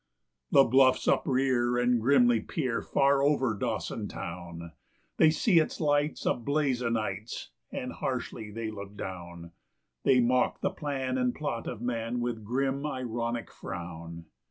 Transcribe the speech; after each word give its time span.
The 0.49 0.63
bluffs 0.63 1.07
uprear 1.07 1.77
and 1.77 2.01
grimly 2.01 2.39
peer 2.39 2.81
far 2.81 3.21
over 3.21 3.53
Dawson 3.53 4.07
town; 4.07 4.71
They 5.17 5.29
see 5.29 5.59
its 5.59 5.79
lights 5.79 6.25
a 6.25 6.33
blaze 6.33 6.81
o' 6.81 6.89
nights 6.89 7.51
and 7.71 7.93
harshly 7.93 8.49
they 8.49 8.71
look 8.71 8.97
down; 8.97 9.51
They 10.01 10.19
mock 10.19 10.61
the 10.61 10.71
plan 10.71 11.19
and 11.19 11.35
plot 11.35 11.67
of 11.67 11.81
man 11.83 12.19
with 12.19 12.43
grim, 12.43 12.83
ironic 12.83 13.51
frown. 13.51 14.25